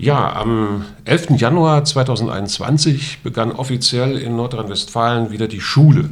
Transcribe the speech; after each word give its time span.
Ja, 0.00 0.34
am 0.34 0.86
11. 1.04 1.32
Januar 1.36 1.84
2021 1.84 3.18
begann 3.22 3.52
offiziell 3.52 4.16
in 4.16 4.34
Nordrhein-Westfalen 4.34 5.30
wieder 5.30 5.46
die 5.46 5.60
Schule. 5.60 6.08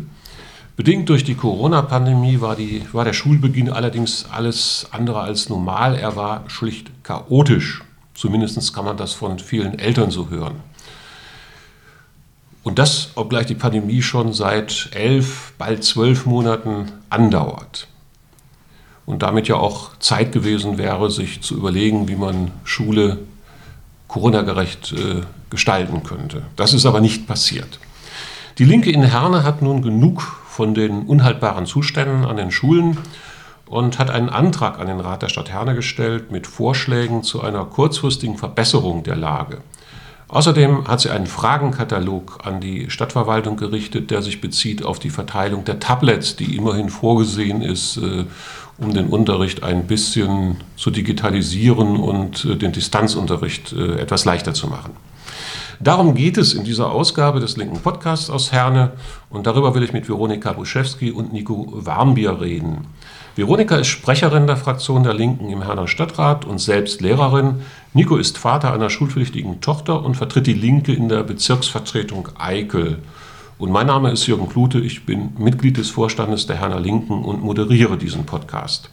Bedingt 0.77 1.09
durch 1.09 1.25
die 1.25 1.37
Corona-Pandemie 1.37 2.43
war, 2.43 2.59
war 2.93 3.07
der 3.07 3.15
Schulbeginn 3.15 3.71
allerdings 3.71 4.27
alles 4.31 4.89
andere 4.91 5.21
als 5.21 5.49
normal. 5.49 5.95
Er 5.95 6.17
war 6.17 6.45
schlicht 6.49 6.91
chaotisch. 7.03 7.83
Zumindest 8.13 8.75
kann 8.75 8.85
man 8.85 8.99
das 8.99 9.15
von 9.15 9.39
vielen 9.39 9.79
Eltern 9.79 10.11
so 10.11 10.29
hören. 10.29 10.57
Und 12.65 12.79
das, 12.79 13.13
obgleich 13.15 13.47
die 13.47 13.55
Pandemie 13.55 14.03
schon 14.03 14.35
seit 14.35 14.91
elf, 14.93 15.55
bald 15.57 15.83
zwölf 15.83 16.27
Monaten 16.27 16.93
andauert. 17.09 17.89
Und 19.07 19.23
damit 19.23 19.49
ja 19.49 19.57
auch 19.57 19.97
Zeit 19.99 20.33
gewesen 20.33 20.77
wäre, 20.77 21.11
sich 21.11 21.41
zu 21.41 21.57
überlegen, 21.57 22.07
wie 22.07 22.17
man 22.17 22.51
Schule 22.65 23.21
Corona-gerecht 24.09 24.93
äh, 24.93 25.21
gestalten 25.51 26.03
könnte. 26.03 26.43
Das 26.57 26.75
ist 26.75 26.87
aber 26.87 27.01
nicht 27.01 27.27
passiert. 27.27 27.79
Die 28.59 28.65
Linke 28.65 28.91
in 28.91 29.03
Herne 29.03 29.45
hat 29.45 29.63
nun 29.63 29.83
genug 29.83 30.23
von 30.49 30.75
den 30.75 31.03
unhaltbaren 31.03 31.67
Zuständen 31.67 32.25
an 32.25 32.37
den 32.37 32.51
Schulen 32.51 32.99
und 33.67 33.99
hat 33.99 34.11
einen 34.11 34.31
Antrag 34.31 34.81
an 34.81 34.89
den 34.89 34.99
Rat 34.99 35.23
der 35.23 35.29
Stadt 35.29 35.51
Herne 35.51 35.75
gestellt 35.75 36.33
mit 36.33 36.47
Vorschlägen 36.47 37.23
zu 37.23 37.43
einer 37.43 37.65
kurzfristigen 37.65 38.37
Verbesserung 38.37 39.05
der 39.05 39.15
Lage. 39.15 39.59
Außerdem 40.29 40.87
hat 40.87 41.01
sie 41.01 41.11
einen 41.11 41.27
Fragenkatalog 41.27 42.41
an 42.45 42.61
die 42.61 42.91
Stadtverwaltung 42.91 43.57
gerichtet, 43.57 44.11
der 44.11 44.21
sich 44.21 44.41
bezieht 44.43 44.85
auf 44.85 44.99
die 44.99 45.09
Verteilung 45.09 45.65
der 45.65 45.81
Tablets, 45.81 46.37
die 46.37 46.57
immerhin 46.57 46.91
vorgesehen 46.91 47.63
ist, 47.63 47.97
äh, 47.97 48.25
um 48.79 48.95
den 48.95 49.09
Unterricht 49.09 49.63
ein 49.63 49.87
bisschen 49.87 50.59
zu 50.77 50.91
digitalisieren 50.91 51.97
und 51.97 52.45
äh, 52.45 52.57
den 52.57 52.73
Distanzunterricht 52.73 53.73
äh, 53.73 54.01
etwas 54.01 54.25
leichter 54.25 54.55
zu 54.55 54.69
machen. 54.69 54.93
Darum 55.81 56.15
geht 56.15 56.39
es 56.39 56.55
in 56.55 56.65
dieser 56.65 56.91
Ausgabe 56.91 57.39
des 57.39 57.57
linken 57.57 57.81
Podcasts 57.81 58.31
aus 58.31 58.51
Herne 58.51 58.93
und 59.31 59.47
darüber 59.47 59.75
will 59.75 59.85
ich 59.85 59.93
mit 59.93 60.09
Veronika 60.09 60.53
Buschewski 60.53 61.13
und 61.13 61.33
Nico 61.33 61.69
Warmbier 61.71 62.41
reden. 62.41 62.89
Veronika 63.37 63.77
ist 63.77 63.87
Sprecherin 63.87 64.49
der 64.49 64.57
Fraktion 64.57 65.05
der 65.05 65.15
Linken 65.15 65.49
im 65.51 65.63
Herner 65.63 65.87
Stadtrat 65.87 66.45
und 66.45 66.59
selbst 66.59 67.01
Lehrerin. 67.01 67.63
Nico 67.95 68.17
ist 68.17 68.39
Vater 68.39 68.73
einer 68.73 68.91
schulpflichtigen 68.91 69.61
Tochter 69.61 70.05
und 70.05 70.17
vertritt 70.17 70.49
die 70.49 70.55
Linke 70.55 70.93
in 70.93 71.09
der 71.09 71.23
Bezirksvertretung 71.23 72.31
Eickel. 72.37 72.99
Und 73.59 73.73
mein 73.73 73.89
Name 73.89 74.13
ist 74.13 74.25
Jürgen 74.29 74.49
Klute, 74.49 74.79
ich 74.79 75.05
bin 75.05 75.33
Mitglied 75.37 75.79
des 75.79 75.91
Vorstandes 75.91 76.47
der 76.47 76.61
Herner 76.61 76.79
Linken 76.79 77.25
und 77.25 77.43
moderiere 77.43 77.99
diesen 77.99 78.25
Podcast. 78.25 78.89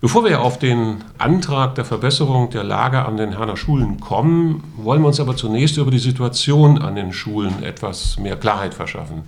Bevor 0.00 0.24
wir 0.24 0.40
auf 0.40 0.58
den 0.58 1.04
Antrag 1.18 1.76
der 1.76 1.84
Verbesserung 1.84 2.50
der 2.50 2.64
Lage 2.64 3.04
an 3.04 3.16
den 3.16 3.36
Herner 3.36 3.56
Schulen 3.56 4.00
kommen, 4.00 4.64
wollen 4.76 5.02
wir 5.02 5.06
uns 5.06 5.20
aber 5.20 5.36
zunächst 5.36 5.76
über 5.76 5.92
die 5.92 6.00
Situation 6.00 6.78
an 6.78 6.96
den 6.96 7.12
Schulen 7.12 7.62
etwas 7.62 8.18
mehr 8.18 8.34
Klarheit 8.34 8.74
verschaffen. 8.74 9.22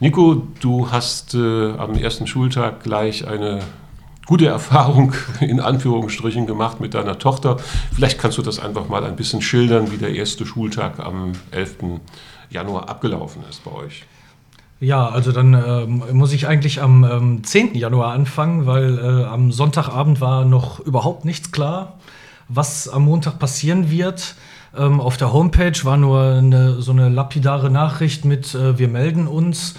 Nico, 0.00 0.46
du 0.60 0.90
hast 0.90 1.34
äh, 1.34 1.72
am 1.72 1.96
ersten 1.96 2.26
Schultag 2.26 2.82
gleich 2.82 3.28
eine 3.28 3.60
gute 4.24 4.46
Erfahrung 4.46 5.12
in 5.40 5.60
Anführungsstrichen 5.60 6.46
gemacht 6.46 6.80
mit 6.80 6.94
deiner 6.94 7.18
Tochter. 7.18 7.58
Vielleicht 7.92 8.18
kannst 8.18 8.38
du 8.38 8.42
das 8.42 8.58
einfach 8.58 8.88
mal 8.88 9.04
ein 9.04 9.16
bisschen 9.16 9.42
schildern, 9.42 9.92
wie 9.92 9.98
der 9.98 10.14
erste 10.14 10.46
Schultag 10.46 10.98
am 10.98 11.32
11. 11.50 12.00
Januar 12.50 12.88
abgelaufen 12.88 13.42
ist 13.48 13.64
bei 13.64 13.72
euch. 13.72 14.04
Ja, 14.80 15.08
also 15.08 15.32
dann 15.32 15.54
ähm, 15.54 16.02
muss 16.12 16.32
ich 16.32 16.46
eigentlich 16.46 16.82
am 16.82 17.04
ähm, 17.04 17.44
10. 17.44 17.74
Januar 17.74 18.12
anfangen, 18.12 18.66
weil 18.66 18.98
äh, 18.98 19.24
am 19.24 19.52
Sonntagabend 19.52 20.20
war 20.20 20.44
noch 20.44 20.80
überhaupt 20.80 21.24
nichts 21.24 21.52
klar, 21.52 21.98
was 22.48 22.88
am 22.88 23.04
Montag 23.04 23.38
passieren 23.38 23.90
wird. 23.90 24.34
Ähm, 24.76 25.00
auf 25.00 25.16
der 25.16 25.32
Homepage 25.32 25.84
war 25.84 25.96
nur 25.96 26.20
eine, 26.22 26.82
so 26.82 26.92
eine 26.92 27.08
lapidare 27.08 27.70
Nachricht 27.70 28.24
mit 28.24 28.54
äh, 28.54 28.78
Wir 28.78 28.88
melden 28.88 29.26
uns. 29.26 29.74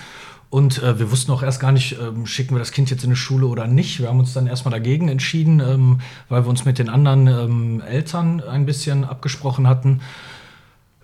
Und 0.49 0.81
äh, 0.81 0.97
wir 0.99 1.11
wussten 1.11 1.31
auch 1.33 1.43
erst 1.43 1.59
gar 1.59 1.73
nicht, 1.73 1.97
ähm, 1.99 2.25
schicken 2.25 2.55
wir 2.55 2.59
das 2.59 2.71
Kind 2.71 2.89
jetzt 2.89 3.03
in 3.03 3.09
eine 3.09 3.17
Schule 3.17 3.47
oder 3.47 3.67
nicht. 3.67 3.99
Wir 3.99 4.07
haben 4.07 4.19
uns 4.19 4.33
dann 4.33 4.47
erstmal 4.47 4.71
dagegen 4.71 5.09
entschieden, 5.09 5.59
ähm, 5.59 5.99
weil 6.29 6.45
wir 6.45 6.49
uns 6.49 6.63
mit 6.63 6.79
den 6.79 6.87
anderen 6.87 7.27
ähm, 7.27 7.81
Eltern 7.81 8.41
ein 8.41 8.65
bisschen 8.65 9.03
abgesprochen 9.03 9.67
hatten. 9.67 10.01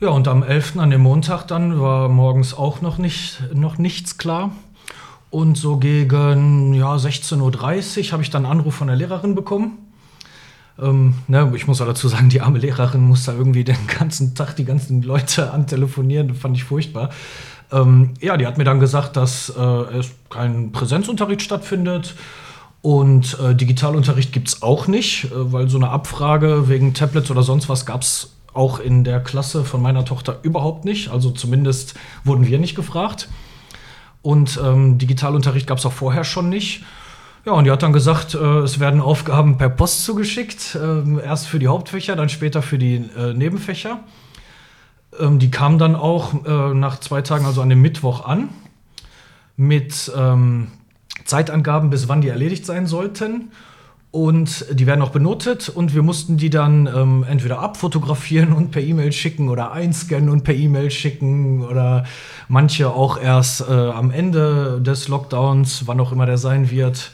Ja, 0.04 0.10
und 0.10 0.28
am 0.28 0.42
11. 0.42 0.78
an 0.78 0.90
dem 0.90 1.02
Montag 1.02 1.46
dann 1.46 1.80
war 1.80 2.10
morgens 2.10 2.56
auch 2.56 2.82
noch, 2.82 2.98
nicht, 2.98 3.44
noch 3.54 3.78
nichts 3.78 4.18
klar. 4.18 4.52
Und 5.30 5.60
so 5.60 5.78
gegen 5.78 6.74
ja, 6.74 6.96
16.30 6.96 7.38
Uhr 8.08 8.12
habe 8.12 8.24
ich 8.24 8.32
dann 8.32 8.48
einen 8.48 8.60
Anruf 8.60 8.74
von 8.74 8.88
der 8.88 8.96
Lehrerin 8.96 9.36
bekommen. 9.36 9.78
Ähm, 10.82 11.14
ne, 11.28 11.54
ich 11.56 11.68
muss 11.68 11.82
auch 11.82 11.86
dazu 11.86 12.08
sagen, 12.08 12.30
die 12.30 12.42
arme 12.42 12.58
Lehrerin 12.58 13.02
muss 13.02 13.26
da 13.26 13.34
irgendwie 13.34 13.64
den 13.64 13.78
ganzen 14.00 14.34
Tag 14.34 14.56
die 14.56 14.66
ganzen 14.66 15.04
Leute 15.04 15.52
antelefonieren. 15.52 16.30
Das 16.30 16.40
fand 16.40 16.58
ich 16.58 16.64
furchtbar. 16.64 17.12
Ähm, 17.72 18.16
ja, 18.22 18.38
die 18.38 18.48
hat 18.48 18.58
mir 18.58 18.64
dann 18.64 18.80
gesagt, 18.80 19.16
dass 19.18 19.54
äh, 19.56 19.62
es 19.62 20.10
kein 20.32 20.72
Präsenzunterricht 20.72 21.44
stattfindet. 21.44 22.16
Und 22.82 23.38
äh, 23.40 23.54
Digitalunterricht 23.54 24.34
gibt 24.34 24.48
es 24.48 24.64
auch 24.64 24.88
nicht, 24.88 25.26
äh, 25.26 25.30
weil 25.32 25.70
so 25.70 25.78
eine 25.78 25.90
Abfrage 25.90 26.70
wegen 26.70 26.96
Tablets 26.96 27.30
oder 27.30 27.44
sonst 27.44 27.70
was 27.70 27.86
gab 27.86 28.02
es 28.02 28.32
auch 28.54 28.80
in 28.80 29.04
der 29.04 29.22
Klasse 29.22 29.64
von 29.64 29.82
meiner 29.82 30.06
Tochter 30.06 30.40
überhaupt 30.44 30.86
nicht. 30.86 31.10
Also 31.10 31.32
zumindest 31.32 31.96
wurden 32.24 32.46
wir 32.48 32.60
nicht 32.60 32.76
gefragt. 32.76 33.30
Und 34.22 34.60
ähm, 34.64 34.98
Digitalunterricht 34.98 35.68
gab 35.68 35.78
es 35.78 35.86
auch 35.86 35.94
vorher 35.94 36.24
schon 36.24 36.50
nicht. 36.50 36.84
Ja, 37.46 37.54
und 37.54 37.64
die 37.64 37.72
hat 37.72 37.82
dann 37.82 37.94
gesagt, 37.94 38.36
äh, 38.36 38.60
es 38.60 38.80
werden 38.80 39.02
Aufgaben 39.02 39.58
per 39.58 39.70
Post 39.70 40.06
zugeschickt. 40.06 40.76
Äh, 40.76 41.24
erst 41.24 41.48
für 41.48 41.58
die 41.58 41.68
Hauptfächer, 41.68 42.16
dann 42.16 42.30
später 42.30 42.62
für 42.62 42.78
die 42.78 43.04
äh, 43.18 43.34
Nebenfächer. 43.34 44.00
Ähm, 45.20 45.40
die 45.40 45.50
kamen 45.50 45.80
dann 45.80 45.96
auch 45.96 46.46
äh, 46.46 46.74
nach 46.76 47.00
zwei 47.00 47.22
Tagen, 47.24 47.46
also 47.46 47.62
an 47.62 47.70
dem 47.70 47.82
Mittwoch 47.82 48.26
an, 48.26 48.50
mit 49.58 50.12
ähm, 50.16 50.68
Zeitangaben, 51.26 51.90
bis 51.90 52.08
wann 52.08 52.22
die 52.22 52.30
erledigt 52.30 52.66
sein 52.66 52.86
sollten. 52.86 53.52
Und 54.12 54.66
die 54.70 54.88
werden 54.88 55.02
auch 55.02 55.12
benotet 55.12 55.70
und 55.70 55.96
wir 55.96 56.04
mussten 56.04 56.36
die 56.36 56.50
dann 56.50 56.86
ähm, 56.86 57.26
entweder 57.28 57.60
abfotografieren 57.60 58.52
und 58.52 58.72
per 58.72 58.82
E-Mail 58.82 59.14
schicken 59.14 59.48
oder 59.48 59.72
einscannen 59.72 60.30
und 60.30 60.44
per 60.44 60.54
E-Mail 60.54 60.92
schicken 60.92 61.64
oder 61.64 62.04
manche 62.50 62.90
auch 62.90 63.18
erst 63.18 63.62
äh, 63.62 63.72
am 63.72 64.12
Ende 64.12 64.82
des 64.82 65.08
Lockdowns, 65.08 65.88
wann 65.88 66.02
auch 66.02 66.12
immer 66.12 66.26
der 66.26 66.38
sein 66.38 66.70
wird. 66.70 67.12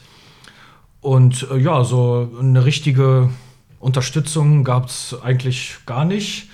Und 0.99 1.47
äh, 1.51 1.57
ja, 1.57 1.83
so 1.83 2.31
eine 2.39 2.65
richtige 2.65 3.29
Unterstützung 3.79 4.63
gab 4.63 4.87
es 4.87 5.15
eigentlich 5.21 5.77
gar 5.85 6.03
nicht. 6.03 6.49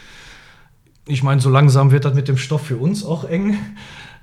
Ich 1.07 1.23
meine, 1.23 1.39
so 1.39 1.49
langsam 1.49 1.91
wird 1.91 2.03
das 2.03 2.15
mit 2.15 2.27
dem 2.27 2.37
Stoff 2.37 2.65
für 2.65 2.77
uns 2.77 3.05
auch 3.05 3.23
eng. 3.23 3.57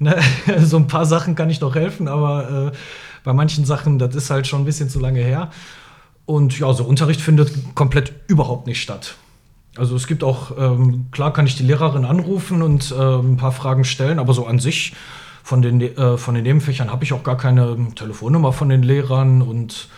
Ne? 0.03 0.17
So 0.65 0.79
ein 0.79 0.87
paar 0.87 1.05
Sachen 1.05 1.35
kann 1.35 1.51
ich 1.51 1.61
noch 1.61 1.75
helfen, 1.75 2.09
aber 2.09 2.71
äh, 2.73 2.77
bei 3.23 3.35
manchen 3.35 3.67
Sachen, 3.67 3.99
das 3.99 4.15
ist 4.15 4.31
halt 4.31 4.47
schon 4.47 4.63
ein 4.63 4.65
bisschen 4.65 4.89
zu 4.89 4.99
lange 4.99 5.21
her. 5.21 5.51
Und 6.31 6.57
ja, 6.61 6.73
so 6.73 6.85
Unterricht 6.85 7.21
findet 7.21 7.75
komplett 7.75 8.13
überhaupt 8.29 8.69
nicht 8.69 8.81
statt. 8.81 9.17
Also 9.77 9.97
es 9.97 10.07
gibt 10.07 10.23
auch, 10.23 10.57
ähm, 10.57 11.07
klar 11.11 11.33
kann 11.33 11.45
ich 11.45 11.57
die 11.57 11.65
Lehrerin 11.65 12.05
anrufen 12.05 12.63
und 12.63 12.93
äh, 12.93 12.95
ein 12.95 13.37
paar 13.37 13.51
Fragen 13.51 13.83
stellen, 13.83 14.21
aber 14.21 14.33
so 14.33 14.47
an 14.47 14.61
sich 14.61 14.93
von 15.43 15.61
den, 15.61 15.81
äh, 15.81 16.17
von 16.17 16.37
den 16.37 16.45
Nebenfächern 16.45 16.93
habe 16.93 17.03
ich 17.03 17.13
auch 17.13 17.25
gar 17.25 17.37
keine 17.37 17.77
Telefonnummer 17.97 18.53
von 18.53 18.69
den 18.69 18.85
Lehrern 18.85 19.43
und 19.43 19.89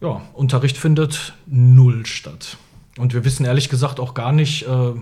ja, 0.00 0.22
Unterricht 0.32 0.78
findet 0.78 1.34
null 1.44 2.06
statt. 2.06 2.56
Und 2.96 3.12
wir 3.12 3.26
wissen 3.26 3.44
ehrlich 3.44 3.68
gesagt 3.68 4.00
auch 4.00 4.14
gar 4.14 4.32
nicht, 4.32 4.66
äh, 4.66 4.94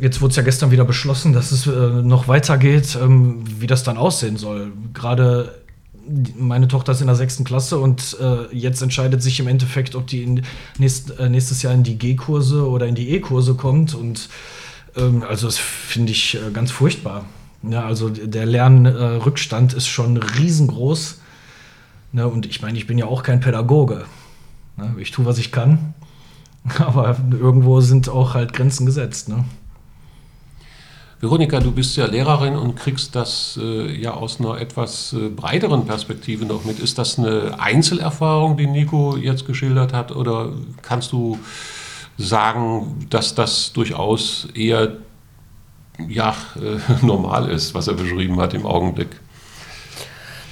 jetzt 0.00 0.20
wurde 0.20 0.30
es 0.30 0.36
ja 0.36 0.42
gestern 0.42 0.72
wieder 0.72 0.84
beschlossen, 0.84 1.32
dass 1.32 1.52
es 1.52 1.68
äh, 1.68 1.70
noch 1.70 2.26
weitergeht, 2.26 2.98
ähm, 3.00 3.44
wie 3.60 3.68
das 3.68 3.84
dann 3.84 3.96
aussehen 3.96 4.38
soll. 4.38 4.72
Gerade 4.92 5.59
meine 6.36 6.68
Tochter 6.68 6.92
ist 6.92 7.00
in 7.00 7.06
der 7.06 7.16
sechsten 7.16 7.44
Klasse 7.44 7.78
und 7.78 8.16
äh, 8.20 8.54
jetzt 8.54 8.82
entscheidet 8.82 9.22
sich 9.22 9.40
im 9.40 9.46
Endeffekt, 9.46 9.94
ob 9.94 10.06
die 10.06 10.22
in 10.22 10.42
nächst, 10.78 11.18
äh, 11.18 11.28
nächstes 11.28 11.62
Jahr 11.62 11.74
in 11.74 11.82
die 11.82 11.98
G-Kurse 11.98 12.68
oder 12.68 12.86
in 12.86 12.94
die 12.94 13.10
E-Kurse 13.10 13.54
kommt. 13.54 13.94
Und 13.94 14.28
ähm, 14.96 15.22
also 15.28 15.46
das 15.46 15.58
finde 15.58 16.12
ich 16.12 16.36
äh, 16.36 16.50
ganz 16.52 16.70
furchtbar. 16.70 17.24
Ja, 17.62 17.84
also 17.84 18.08
der 18.08 18.46
Lernrückstand 18.46 19.74
ist 19.74 19.86
schon 19.86 20.16
riesengroß. 20.16 21.20
Ne? 22.12 22.26
Und 22.26 22.46
ich 22.46 22.62
meine, 22.62 22.78
ich 22.78 22.86
bin 22.86 22.98
ja 22.98 23.06
auch 23.06 23.22
kein 23.22 23.40
Pädagoge. 23.40 24.04
Ne? 24.76 24.94
Ich 24.98 25.10
tue, 25.10 25.26
was 25.26 25.38
ich 25.38 25.52
kann. 25.52 25.94
Aber 26.78 27.16
irgendwo 27.30 27.80
sind 27.80 28.08
auch 28.08 28.34
halt 28.34 28.52
Grenzen 28.52 28.86
gesetzt. 28.86 29.28
Ne? 29.28 29.44
Veronika, 31.20 31.60
du 31.60 31.70
bist 31.70 31.98
ja 31.98 32.06
Lehrerin 32.06 32.56
und 32.56 32.76
kriegst 32.76 33.14
das 33.14 33.58
äh, 33.62 33.94
ja 33.94 34.14
aus 34.14 34.40
einer 34.40 34.58
etwas 34.58 35.12
äh, 35.12 35.28
breiteren 35.28 35.84
Perspektive 35.84 36.46
noch 36.46 36.64
mit. 36.64 36.78
Ist 36.78 36.96
das 36.96 37.18
eine 37.18 37.60
Einzelerfahrung, 37.60 38.56
die 38.56 38.66
Nico 38.66 39.18
jetzt 39.18 39.46
geschildert 39.46 39.92
hat, 39.92 40.12
oder 40.12 40.50
kannst 40.80 41.12
du 41.12 41.38
sagen, 42.16 43.06
dass 43.10 43.34
das 43.34 43.74
durchaus 43.74 44.48
eher 44.54 44.96
ja, 46.08 46.34
äh, 46.56 46.78
normal 47.06 47.50
ist, 47.50 47.74
was 47.74 47.86
er 47.88 47.94
beschrieben 47.94 48.40
hat 48.40 48.54
im 48.54 48.64
Augenblick? 48.64 49.20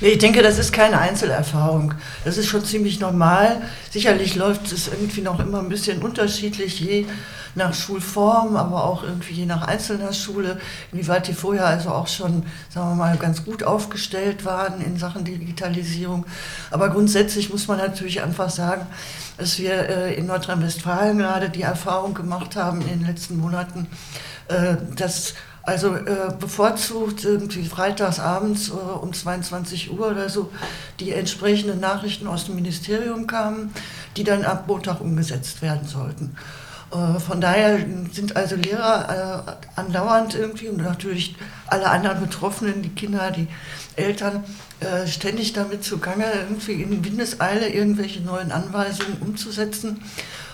Ich 0.01 0.19
denke, 0.19 0.43
das 0.43 0.59
ist 0.59 0.73
keine 0.73 0.99
Einzelerfahrung. 0.99 1.95
Das 2.25 2.39
ist 2.39 2.47
schon 2.47 2.65
ziemlich 2.65 3.01
normal. 3.01 3.61
Sicherlich 3.91 4.37
läuft 4.37 4.71
es 4.71 4.87
irgendwie 4.87 5.23
noch 5.23 5.41
immer 5.41 5.59
ein 5.59 5.69
bisschen 5.69 6.03
unterschiedlich, 6.03 6.79
je 6.79 7.07
nach 7.57 7.75
Schulform, 7.75 8.55
aber 8.55 8.85
auch 8.85 9.03
irgendwie 9.03 9.35
je 9.35 9.47
nach 9.47 9.67
einzelner 9.67 10.13
Schule, 10.13 10.61
inwieweit 10.93 11.27
die 11.27 11.33
vorher 11.33 11.67
also 11.67 11.91
auch 11.91 12.07
schon, 12.07 12.45
sagen 12.69 12.91
wir 12.91 12.95
mal, 12.95 13.17
ganz 13.17 13.45
gut 13.45 13.65
aufgestellt 13.65 14.45
waren 14.45 14.81
in 14.81 14.99
Sachen 14.99 15.25
Digitalisierung. 15.25 16.27
Aber 16.71 16.91
grundsätzlich 16.91 17.51
muss 17.51 17.67
man 17.67 17.79
natürlich 17.79 18.23
einfach 18.23 18.51
sagen, 18.51 18.87
dass 19.37 19.59
wir 19.59 19.89
äh, 19.89 20.15
in 20.15 20.27
Nordrhein-Westfalen 20.27 21.19
gerade 21.19 21.51
die 21.51 21.63
Erfahrung 21.63 22.15
gemacht 22.15 22.55
haben 22.55 22.83
in 22.83 23.01
den 23.01 23.07
letzten 23.07 23.37
Monaten, 23.37 23.89
äh, 24.47 24.77
dass 24.95 25.35
also 25.69 25.95
äh, 25.95 26.33
bevorzugt 26.41 27.25
irgendwie 27.25 27.67
freitags 27.67 28.19
abends 28.19 28.71
äh, 28.71 28.73
um 28.73 29.13
22 29.13 29.93
Uhr 29.93 30.11
oder 30.11 30.31
so 30.31 30.51
die 30.99 31.13
entsprechenden 31.13 31.79
Nachrichten 31.79 32.27
aus 32.27 32.47
dem 32.47 32.55
Ministerium 32.55 33.27
kamen, 33.27 33.71
die 34.17 34.25
dann 34.25 34.45
ab 34.45 34.65
Montag 34.67 35.03
umgesetzt 35.03 35.61
werden 35.61 35.87
sollten. 35.87 36.35
Äh, 36.91 37.21
von 37.21 37.43
daher 37.43 37.79
sind 38.11 38.35
also 38.35 38.57
Lehrer 38.57 39.47
äh, 39.47 39.79
andauernd 39.79 40.35
irgendwie 40.35 40.69
und 40.69 40.79
natürlich 40.79 41.37
alle 41.67 41.91
anderen 41.91 42.21
Betroffenen, 42.21 42.81
die 42.81 42.89
Kinder, 42.89 43.31
die 43.31 43.47
Eltern, 43.97 44.45
äh, 44.81 45.07
ständig 45.07 45.53
damit 45.53 45.85
zugange, 45.85 46.25
irgendwie 46.33 46.83
in 46.83 47.05
Windeseile 47.05 47.69
irgendwelche 47.69 48.23
neuen 48.23 48.53
Anweisungen 48.53 49.19
umzusetzen 49.21 50.03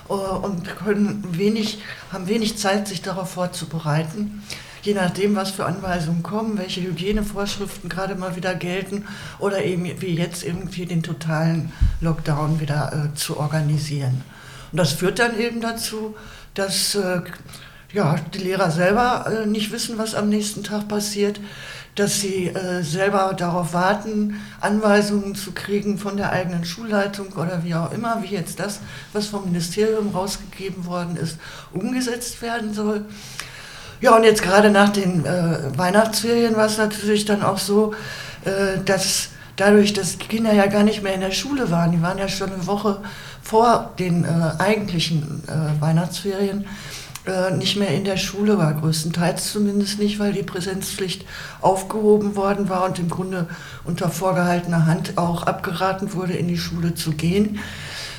und 0.06 0.76
können 0.76 1.24
wenig, 1.30 1.78
haben 2.12 2.28
wenig 2.28 2.58
Zeit, 2.58 2.88
sich 2.88 3.00
darauf 3.00 3.30
vorzubereiten 3.30 4.42
je 4.84 4.94
nachdem, 4.94 5.34
was 5.34 5.50
für 5.50 5.64
Anweisungen 5.64 6.22
kommen, 6.22 6.58
welche 6.58 6.82
Hygienevorschriften 6.82 7.88
gerade 7.88 8.14
mal 8.14 8.36
wieder 8.36 8.54
gelten 8.54 9.06
oder 9.38 9.64
eben 9.64 9.84
wie 10.00 10.14
jetzt 10.14 10.44
irgendwie 10.44 10.84
den 10.84 11.02
totalen 11.02 11.72
Lockdown 12.00 12.60
wieder 12.60 12.92
äh, 12.92 13.16
zu 13.16 13.38
organisieren. 13.38 14.22
Und 14.70 14.78
das 14.78 14.92
führt 14.92 15.18
dann 15.18 15.38
eben 15.38 15.60
dazu, 15.60 16.14
dass 16.52 16.94
äh, 16.94 17.22
ja, 17.92 18.16
die 18.34 18.38
Lehrer 18.38 18.70
selber 18.70 19.26
äh, 19.26 19.46
nicht 19.46 19.72
wissen, 19.72 19.96
was 19.96 20.14
am 20.14 20.28
nächsten 20.28 20.64
Tag 20.64 20.88
passiert, 20.88 21.40
dass 21.94 22.20
sie 22.20 22.48
äh, 22.48 22.82
selber 22.82 23.34
darauf 23.34 23.72
warten, 23.72 24.40
Anweisungen 24.60 25.34
zu 25.34 25.52
kriegen 25.52 25.96
von 25.96 26.16
der 26.16 26.32
eigenen 26.32 26.64
Schulleitung 26.64 27.28
oder 27.34 27.62
wie 27.64 27.74
auch 27.74 27.92
immer, 27.92 28.22
wie 28.22 28.34
jetzt 28.34 28.58
das, 28.60 28.80
was 29.12 29.28
vom 29.28 29.44
Ministerium 29.44 30.10
rausgegeben 30.10 30.86
worden 30.86 31.16
ist, 31.16 31.38
umgesetzt 31.72 32.42
werden 32.42 32.74
soll. 32.74 33.06
Ja, 34.04 34.14
und 34.16 34.24
jetzt 34.24 34.42
gerade 34.42 34.70
nach 34.70 34.90
den 34.90 35.24
äh, 35.24 35.78
Weihnachtsferien 35.78 36.56
war 36.56 36.66
es 36.66 36.76
natürlich 36.76 37.24
dann 37.24 37.42
auch 37.42 37.56
so, 37.56 37.94
äh, 38.44 38.78
dass 38.84 39.30
dadurch, 39.56 39.94
dass 39.94 40.18
die 40.18 40.26
Kinder 40.26 40.52
ja 40.52 40.66
gar 40.66 40.82
nicht 40.82 41.02
mehr 41.02 41.14
in 41.14 41.22
der 41.22 41.30
Schule 41.30 41.70
waren, 41.70 41.90
die 41.90 42.02
waren 42.02 42.18
ja 42.18 42.28
schon 42.28 42.52
eine 42.52 42.66
Woche 42.66 43.00
vor 43.42 43.94
den 43.98 44.26
äh, 44.26 44.28
eigentlichen 44.58 45.42
äh, 45.46 45.80
Weihnachtsferien, 45.80 46.66
äh, 47.26 47.56
nicht 47.56 47.76
mehr 47.76 47.94
in 47.94 48.04
der 48.04 48.18
Schule 48.18 48.58
war, 48.58 48.74
größtenteils 48.74 49.50
zumindest 49.50 49.98
nicht, 49.98 50.18
weil 50.18 50.34
die 50.34 50.42
Präsenzpflicht 50.42 51.24
aufgehoben 51.62 52.36
worden 52.36 52.68
war 52.68 52.84
und 52.84 52.98
im 52.98 53.08
Grunde 53.08 53.46
unter 53.84 54.10
vorgehaltener 54.10 54.84
Hand 54.84 55.16
auch 55.16 55.44
abgeraten 55.44 56.12
wurde, 56.12 56.34
in 56.34 56.48
die 56.48 56.58
Schule 56.58 56.94
zu 56.94 57.12
gehen 57.12 57.58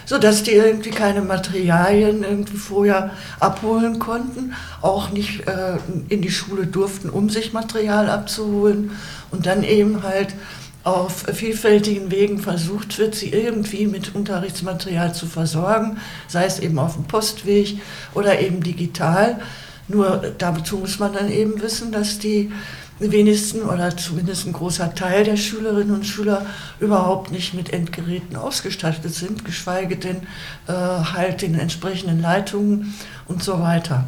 sodass 0.05 0.43
die 0.43 0.51
irgendwie 0.51 0.91
keine 0.91 1.21
Materialien 1.21 2.23
irgendwie 2.23 2.57
vorher 2.57 3.11
abholen 3.39 3.99
konnten, 3.99 4.53
auch 4.81 5.09
nicht 5.11 5.47
äh, 5.47 5.77
in 6.09 6.21
die 6.21 6.31
Schule 6.31 6.67
durften, 6.67 7.09
um 7.09 7.29
sich 7.29 7.53
Material 7.53 8.09
abzuholen 8.09 8.91
und 9.31 9.45
dann 9.45 9.63
eben 9.63 10.03
halt 10.03 10.35
auf 10.83 11.25
vielfältigen 11.33 12.11
Wegen 12.11 12.37
versucht 12.37 12.99
wird, 12.99 13.15
sie 13.15 13.29
irgendwie 13.29 13.87
mit 13.87 14.13
Unterrichtsmaterial 14.13 15.15
zu 15.15 15.25
versorgen, 15.25 15.97
sei 16.27 16.45
es 16.45 16.59
eben 16.59 16.77
auf 16.77 16.93
dem 16.93 17.05
Postweg 17.05 17.79
oder 18.13 18.39
eben 18.39 18.61
digital. 18.61 19.39
Nur 19.87 20.33
dazu 20.37 20.77
muss 20.77 20.99
man 20.99 21.13
dann 21.13 21.31
eben 21.31 21.59
wissen, 21.59 21.91
dass 21.91 22.19
die 22.19 22.51
wenigsten 22.99 23.63
oder 23.63 23.95
zumindest 23.95 24.47
ein 24.47 24.53
großer 24.53 24.95
Teil 24.95 25.25
der 25.25 25.37
Schülerinnen 25.37 25.93
und 25.93 26.05
Schüler 26.05 26.45
überhaupt 26.79 27.31
nicht 27.31 27.53
mit 27.53 27.73
Endgeräten 27.73 28.35
ausgestattet 28.35 29.13
sind, 29.13 29.43
geschweige 29.43 29.97
denn 29.97 30.21
äh, 30.67 30.73
halt 30.73 31.41
den 31.41 31.59
entsprechenden 31.59 32.21
Leitungen 32.21 32.93
und 33.27 33.43
so 33.43 33.59
weiter. 33.59 34.07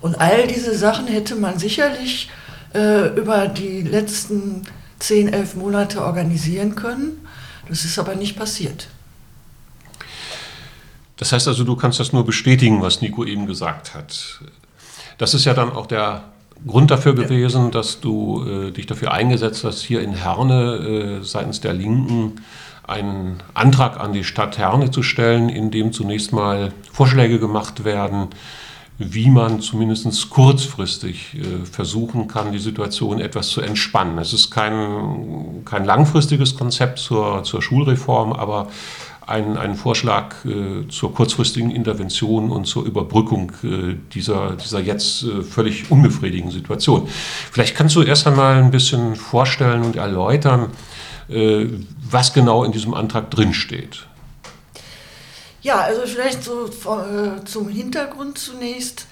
Und 0.00 0.20
all 0.20 0.46
diese 0.46 0.76
Sachen 0.76 1.06
hätte 1.06 1.36
man 1.36 1.58
sicherlich 1.58 2.30
äh, 2.74 3.08
über 3.16 3.46
die 3.46 3.82
letzten 3.82 4.64
10, 4.98 5.32
11 5.32 5.54
Monate 5.54 6.04
organisieren 6.04 6.74
können. 6.74 7.26
Das 7.68 7.84
ist 7.84 7.98
aber 7.98 8.14
nicht 8.14 8.36
passiert. 8.36 8.88
Das 11.16 11.32
heißt 11.32 11.46
also, 11.46 11.64
du 11.64 11.76
kannst 11.76 12.00
das 12.00 12.12
nur 12.12 12.24
bestätigen, 12.26 12.82
was 12.82 13.00
Nico 13.00 13.24
eben 13.24 13.46
gesagt 13.46 13.94
hat. 13.94 14.40
Das 15.16 15.32
ist 15.32 15.44
ja 15.44 15.54
dann 15.54 15.72
auch 15.72 15.86
der 15.86 16.24
Grund 16.66 16.90
dafür 16.90 17.14
gewesen, 17.14 17.70
dass 17.70 18.00
du 18.00 18.44
äh, 18.46 18.70
dich 18.70 18.86
dafür 18.86 19.12
eingesetzt 19.12 19.64
hast, 19.64 19.82
hier 19.82 20.00
in 20.00 20.14
Herne 20.14 21.20
äh, 21.20 21.24
seitens 21.24 21.60
der 21.60 21.74
Linken 21.74 22.40
einen 22.86 23.42
Antrag 23.54 23.98
an 23.98 24.12
die 24.12 24.24
Stadt 24.24 24.58
Herne 24.58 24.90
zu 24.90 25.02
stellen, 25.02 25.48
in 25.48 25.70
dem 25.70 25.92
zunächst 25.92 26.32
mal 26.32 26.72
Vorschläge 26.92 27.38
gemacht 27.38 27.84
werden, 27.84 28.28
wie 28.98 29.28
man 29.28 29.60
zumindest 29.60 30.30
kurzfristig 30.30 31.34
äh, 31.34 31.66
versuchen 31.66 32.28
kann, 32.28 32.52
die 32.52 32.58
Situation 32.58 33.20
etwas 33.20 33.48
zu 33.48 33.60
entspannen. 33.60 34.18
Es 34.18 34.32
ist 34.32 34.50
kein, 34.50 35.62
kein 35.64 35.84
langfristiges 35.84 36.54
Konzept 36.54 36.98
zur, 36.98 37.42
zur 37.42 37.60
Schulreform, 37.60 38.32
aber 38.32 38.68
einen, 39.26 39.56
einen 39.56 39.74
Vorschlag 39.74 40.44
äh, 40.44 40.86
zur 40.88 41.14
kurzfristigen 41.14 41.70
Intervention 41.70 42.50
und 42.50 42.66
zur 42.66 42.84
Überbrückung 42.84 43.52
äh, 43.62 43.94
dieser, 44.12 44.56
dieser 44.56 44.80
jetzt 44.80 45.22
äh, 45.22 45.42
völlig 45.42 45.90
unbefriedigenden 45.90 46.52
Situation. 46.52 47.08
Vielleicht 47.50 47.74
kannst 47.74 47.96
du 47.96 48.02
erst 48.02 48.26
einmal 48.26 48.56
ein 48.56 48.70
bisschen 48.70 49.16
vorstellen 49.16 49.82
und 49.82 49.96
erläutern, 49.96 50.70
äh, 51.28 51.66
was 52.10 52.32
genau 52.32 52.64
in 52.64 52.72
diesem 52.72 52.94
Antrag 52.94 53.30
drinsteht. 53.30 54.06
Ja, 55.62 55.80
also 55.80 56.02
vielleicht 56.02 56.44
so 56.44 56.66
äh, 56.66 57.44
zum 57.44 57.68
Hintergrund 57.68 58.36
zunächst. 58.36 59.06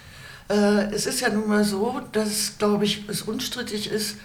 Äh, 0.50 0.92
es 0.92 1.06
ist 1.06 1.22
ja 1.22 1.30
nun 1.30 1.48
mal 1.48 1.64
so, 1.64 2.00
dass, 2.12 2.58
glaube 2.58 2.84
ich, 2.84 3.08
es 3.08 3.22
unstrittig 3.22 3.90
ist, 3.90 4.16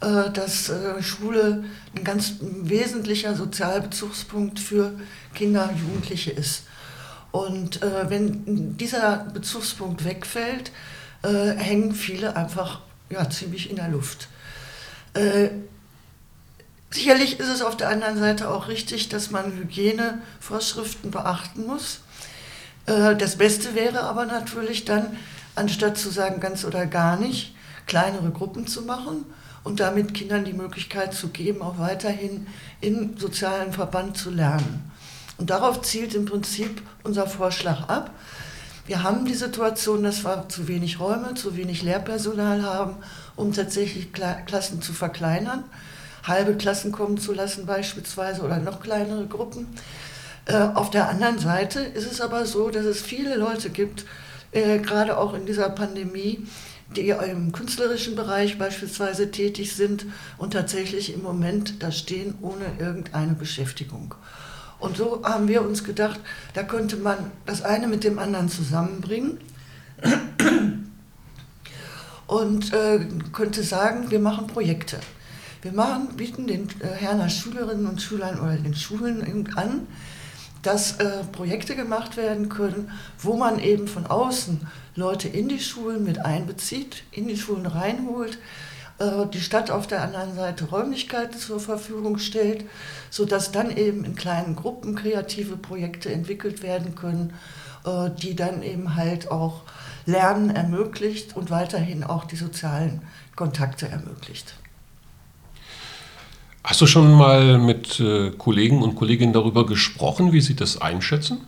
dass 0.00 0.68
äh, 0.68 1.02
Schule 1.02 1.64
ein 1.96 2.04
ganz 2.04 2.34
wesentlicher 2.40 3.34
Sozialbezugspunkt 3.34 4.60
für 4.60 4.92
Kinder 5.34 5.70
und 5.70 5.78
Jugendliche 5.80 6.30
ist. 6.30 6.64
Und 7.32 7.82
äh, 7.82 8.10
wenn 8.10 8.76
dieser 8.76 9.26
Bezugspunkt 9.32 10.04
wegfällt, 10.04 10.70
hängen 11.22 11.94
viele 11.94 12.36
einfach 12.36 12.82
ja, 13.08 13.30
ziemlich 13.30 13.70
in 13.70 13.76
der 13.76 13.88
Luft. 13.88 14.28
Sicherlich 16.90 17.40
ist 17.40 17.48
es 17.48 17.62
auf 17.62 17.78
der 17.78 17.88
anderen 17.88 18.18
Seite 18.18 18.50
auch 18.50 18.68
richtig, 18.68 19.08
dass 19.08 19.30
man 19.30 19.52
Hygienevorschriften 19.52 21.10
beachten 21.10 21.64
muss. 21.64 22.00
Das 22.84 23.36
Beste 23.38 23.74
wäre 23.74 24.02
aber 24.02 24.26
natürlich 24.26 24.84
dann, 24.84 25.16
anstatt 25.54 25.96
zu 25.96 26.10
sagen 26.10 26.40
ganz 26.40 26.66
oder 26.66 26.84
gar 26.84 27.18
nicht, 27.18 27.54
kleinere 27.86 28.28
Gruppen 28.28 28.66
zu 28.66 28.82
machen 28.82 29.24
und 29.64 29.80
damit 29.80 30.14
Kindern 30.14 30.44
die 30.44 30.52
Möglichkeit 30.52 31.14
zu 31.14 31.28
geben, 31.28 31.62
auch 31.62 31.78
weiterhin 31.78 32.46
im 32.80 33.18
sozialen 33.18 33.72
Verband 33.72 34.16
zu 34.16 34.30
lernen. 34.30 34.90
Und 35.38 35.50
darauf 35.50 35.82
zielt 35.82 36.14
im 36.14 36.26
Prinzip 36.26 36.82
unser 37.02 37.26
Vorschlag 37.26 37.88
ab. 37.88 38.10
Wir 38.86 39.02
haben 39.02 39.24
die 39.24 39.34
Situation, 39.34 40.02
dass 40.02 40.24
wir 40.24 40.46
zu 40.48 40.68
wenig 40.68 41.00
Räume, 41.00 41.34
zu 41.34 41.56
wenig 41.56 41.82
Lehrpersonal 41.82 42.62
haben, 42.62 42.96
um 43.34 43.52
tatsächlich 43.52 44.12
Klassen 44.12 44.82
zu 44.82 44.92
verkleinern, 44.92 45.64
halbe 46.22 46.54
Klassen 46.54 46.92
kommen 46.92 47.16
zu 47.16 47.32
lassen 47.32 47.64
beispielsweise 47.64 48.42
oder 48.42 48.58
noch 48.58 48.80
kleinere 48.80 49.26
Gruppen. 49.26 49.68
Äh, 50.44 50.56
auf 50.56 50.90
der 50.90 51.08
anderen 51.08 51.38
Seite 51.38 51.80
ist 51.80 52.10
es 52.10 52.20
aber 52.20 52.44
so, 52.44 52.68
dass 52.68 52.84
es 52.84 53.00
viele 53.00 53.36
Leute 53.36 53.70
gibt, 53.70 54.04
äh, 54.52 54.78
gerade 54.78 55.16
auch 55.16 55.32
in 55.32 55.46
dieser 55.46 55.70
Pandemie, 55.70 56.46
die 56.96 57.08
im 57.08 57.52
künstlerischen 57.52 58.14
Bereich 58.14 58.58
beispielsweise 58.58 59.30
tätig 59.30 59.74
sind 59.74 60.06
und 60.38 60.52
tatsächlich 60.52 61.12
im 61.12 61.22
Moment 61.22 61.82
da 61.82 61.90
stehen 61.90 62.34
ohne 62.40 62.64
irgendeine 62.78 63.34
Beschäftigung. 63.34 64.14
Und 64.78 64.96
so 64.96 65.22
haben 65.24 65.48
wir 65.48 65.62
uns 65.62 65.84
gedacht, 65.84 66.20
da 66.52 66.62
könnte 66.62 66.96
man 66.96 67.16
das 67.46 67.62
eine 67.62 67.88
mit 67.88 68.04
dem 68.04 68.18
anderen 68.18 68.48
zusammenbringen 68.48 69.38
und 72.26 72.72
äh, 72.72 73.00
könnte 73.32 73.62
sagen, 73.62 74.10
wir 74.10 74.20
machen 74.20 74.46
Projekte. 74.46 74.98
Wir 75.62 75.72
machen, 75.72 76.08
bieten 76.16 76.46
den 76.46 76.68
äh, 76.80 76.88
Herner 76.88 77.30
Schülerinnen 77.30 77.86
und 77.86 78.02
Schülern 78.02 78.38
oder 78.38 78.56
den 78.56 78.74
Schulen 78.74 79.48
an, 79.56 79.86
dass 80.64 80.98
äh, 80.98 81.22
Projekte 81.30 81.76
gemacht 81.76 82.16
werden 82.16 82.48
können, 82.48 82.90
wo 83.18 83.36
man 83.36 83.60
eben 83.60 83.86
von 83.86 84.06
außen 84.06 84.66
Leute 84.96 85.28
in 85.28 85.48
die 85.48 85.60
Schulen 85.60 86.04
mit 86.04 86.24
einbezieht, 86.24 87.04
in 87.12 87.28
die 87.28 87.36
Schulen 87.36 87.66
reinholt, 87.66 88.38
äh, 88.98 89.26
die 89.32 89.40
Stadt 89.40 89.70
auf 89.70 89.86
der 89.86 90.02
anderen 90.02 90.34
Seite 90.34 90.64
Räumlichkeiten 90.64 91.38
zur 91.38 91.60
Verfügung 91.60 92.18
stellt, 92.18 92.64
sodass 93.10 93.52
dann 93.52 93.76
eben 93.76 94.04
in 94.04 94.16
kleinen 94.16 94.56
Gruppen 94.56 94.94
kreative 94.94 95.56
Projekte 95.56 96.10
entwickelt 96.10 96.62
werden 96.62 96.94
können, 96.94 97.34
äh, 97.84 98.10
die 98.10 98.34
dann 98.34 98.62
eben 98.62 98.96
halt 98.96 99.30
auch 99.30 99.62
Lernen 100.06 100.50
ermöglicht 100.50 101.36
und 101.36 101.50
weiterhin 101.50 102.04
auch 102.04 102.24
die 102.24 102.36
sozialen 102.36 103.02
Kontakte 103.36 103.88
ermöglicht. 103.88 104.54
Hast 106.64 106.80
du 106.80 106.86
schon 106.86 107.12
mal 107.12 107.58
mit 107.58 108.00
äh, 108.00 108.30
Kollegen 108.30 108.82
und 108.82 108.94
Kolleginnen 108.94 109.34
darüber 109.34 109.66
gesprochen, 109.66 110.32
wie 110.32 110.40
sie 110.40 110.56
das 110.56 110.80
einschätzen? 110.80 111.42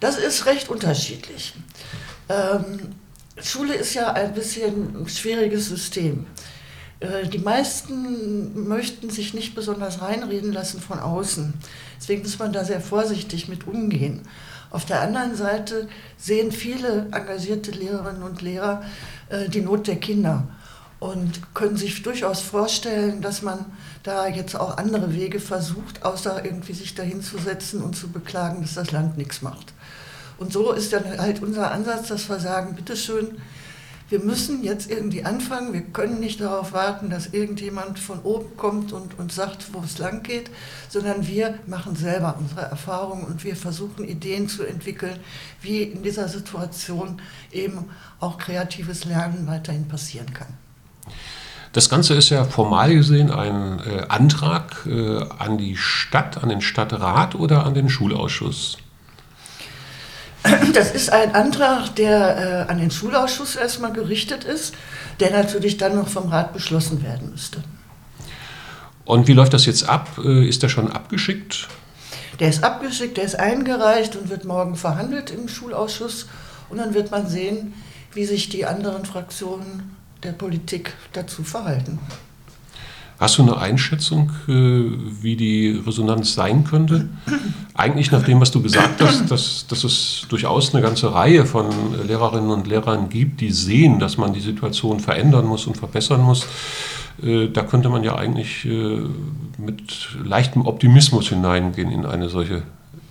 Das 0.00 0.18
ist 0.18 0.44
recht 0.46 0.68
unterschiedlich. 0.68 1.54
Ähm, 2.28 2.94
Schule 3.40 3.74
ist 3.74 3.94
ja 3.94 4.12
ein 4.12 4.34
bisschen 4.34 5.02
ein 5.02 5.08
schwieriges 5.08 5.68
System. 5.68 6.26
Äh, 6.98 7.28
die 7.28 7.38
meisten 7.38 8.66
möchten 8.66 9.08
sich 9.08 9.34
nicht 9.34 9.54
besonders 9.54 10.02
reinreden 10.02 10.52
lassen 10.52 10.80
von 10.80 10.98
außen. 10.98 11.54
Deswegen 11.96 12.22
muss 12.22 12.40
man 12.40 12.52
da 12.52 12.64
sehr 12.64 12.80
vorsichtig 12.80 13.46
mit 13.46 13.68
umgehen. 13.68 14.22
Auf 14.70 14.84
der 14.84 15.00
anderen 15.00 15.36
Seite 15.36 15.88
sehen 16.16 16.50
viele 16.50 17.06
engagierte 17.12 17.70
Lehrerinnen 17.70 18.24
und 18.24 18.42
Lehrer 18.42 18.82
äh, 19.28 19.48
die 19.48 19.60
Not 19.60 19.86
der 19.86 20.00
Kinder 20.00 20.48
und 21.00 21.54
können 21.54 21.76
sich 21.76 22.02
durchaus 22.02 22.40
vorstellen, 22.40 23.22
dass 23.22 23.42
man 23.42 23.64
da 24.02 24.28
jetzt 24.28 24.54
auch 24.54 24.76
andere 24.76 25.14
Wege 25.14 25.40
versucht, 25.40 26.04
außer 26.04 26.44
irgendwie 26.44 26.74
sich 26.74 26.94
dahinzusetzen 26.94 27.82
und 27.82 27.96
zu 27.96 28.08
beklagen, 28.08 28.62
dass 28.62 28.74
das 28.74 28.92
Land 28.92 29.16
nichts 29.16 29.42
macht. 29.42 29.72
Und 30.38 30.52
so 30.52 30.72
ist 30.72 30.92
dann 30.92 31.18
halt 31.18 31.42
unser 31.42 31.70
Ansatz, 31.72 32.08
dass 32.08 32.28
wir 32.28 32.38
sagen, 32.38 32.74
bitteschön, 32.76 33.38
wir 34.10 34.18
müssen 34.18 34.64
jetzt 34.64 34.90
irgendwie 34.90 35.24
anfangen. 35.24 35.72
Wir 35.72 35.82
können 35.82 36.18
nicht 36.18 36.40
darauf 36.40 36.72
warten, 36.72 37.10
dass 37.10 37.28
irgendjemand 37.28 37.98
von 37.98 38.20
oben 38.22 38.56
kommt 38.56 38.92
und 38.92 39.18
uns 39.18 39.36
sagt, 39.36 39.72
wo 39.72 39.80
es 39.84 39.98
lang 39.98 40.22
geht, 40.22 40.50
sondern 40.88 41.26
wir 41.28 41.58
machen 41.66 41.94
selber 41.94 42.36
unsere 42.38 42.62
Erfahrungen 42.62 43.24
und 43.24 43.44
wir 43.44 43.54
versuchen 43.54 44.04
Ideen 44.04 44.48
zu 44.48 44.64
entwickeln, 44.64 45.18
wie 45.62 45.84
in 45.84 46.02
dieser 46.02 46.28
Situation 46.28 47.22
eben 47.52 47.88
auch 48.18 48.36
kreatives 48.36 49.04
Lernen 49.04 49.46
weiterhin 49.46 49.86
passieren 49.86 50.32
kann. 50.34 50.48
Das 51.72 51.88
Ganze 51.88 52.14
ist 52.14 52.30
ja 52.30 52.44
formal 52.44 52.92
gesehen 52.92 53.30
ein 53.30 53.78
äh, 53.80 54.02
Antrag 54.08 54.86
äh, 54.86 55.22
an 55.38 55.56
die 55.56 55.76
Stadt, 55.76 56.42
an 56.42 56.48
den 56.48 56.60
Stadtrat 56.60 57.36
oder 57.36 57.64
an 57.64 57.74
den 57.74 57.88
Schulausschuss. 57.88 58.78
Das 60.72 60.90
ist 60.90 61.12
ein 61.12 61.34
Antrag, 61.34 61.94
der 61.96 62.66
äh, 62.66 62.70
an 62.70 62.78
den 62.78 62.90
Schulausschuss 62.90 63.56
erstmal 63.56 63.92
gerichtet 63.92 64.44
ist, 64.44 64.74
der 65.20 65.30
natürlich 65.30 65.76
dann 65.76 65.94
noch 65.94 66.08
vom 66.08 66.28
Rat 66.28 66.52
beschlossen 66.52 67.02
werden 67.04 67.30
müsste. 67.30 67.62
Und 69.04 69.28
wie 69.28 69.32
läuft 69.32 69.52
das 69.52 69.66
jetzt 69.66 69.88
ab? 69.88 70.08
Äh, 70.24 70.48
ist 70.48 70.62
der 70.62 70.68
schon 70.68 70.90
abgeschickt? 70.90 71.68
Der 72.40 72.48
ist 72.48 72.64
abgeschickt, 72.64 73.16
der 73.16 73.24
ist 73.24 73.38
eingereicht 73.38 74.16
und 74.16 74.30
wird 74.30 74.44
morgen 74.44 74.76
verhandelt 74.76 75.30
im 75.30 75.46
Schulausschuss. 75.46 76.26
Und 76.68 76.78
dann 76.78 76.94
wird 76.94 77.10
man 77.10 77.28
sehen, 77.28 77.74
wie 78.12 78.24
sich 78.24 78.48
die 78.48 78.64
anderen 78.64 79.04
Fraktionen 79.04 79.96
der 80.22 80.32
Politik 80.32 80.94
dazu 81.12 81.42
verhalten. 81.42 81.98
Hast 83.20 83.36
du 83.36 83.42
eine 83.42 83.58
Einschätzung, 83.58 84.30
äh, 84.48 84.52
wie 85.22 85.36
die 85.36 85.78
Resonanz 85.86 86.32
sein 86.32 86.64
könnte? 86.64 87.10
Eigentlich 87.74 88.10
nach 88.10 88.22
dem, 88.22 88.40
was 88.40 88.50
du 88.50 88.62
gesagt 88.62 89.02
hast, 89.02 89.30
dass, 89.30 89.66
dass 89.66 89.84
es 89.84 90.24
durchaus 90.30 90.74
eine 90.74 90.82
ganze 90.82 91.12
Reihe 91.12 91.44
von 91.44 91.66
Lehrerinnen 92.06 92.50
und 92.50 92.66
Lehrern 92.66 93.10
gibt, 93.10 93.42
die 93.42 93.50
sehen, 93.50 93.98
dass 93.98 94.16
man 94.16 94.32
die 94.32 94.40
Situation 94.40 95.00
verändern 95.00 95.44
muss 95.44 95.66
und 95.66 95.76
verbessern 95.76 96.22
muss. 96.22 96.46
Äh, 97.22 97.48
da 97.48 97.62
könnte 97.62 97.90
man 97.90 98.04
ja 98.04 98.14
eigentlich 98.16 98.64
äh, 98.64 99.02
mit 99.58 100.16
leichtem 100.24 100.66
Optimismus 100.66 101.28
hineingehen 101.28 101.90
in 101.90 102.06
eine 102.06 102.30
solche 102.30 102.62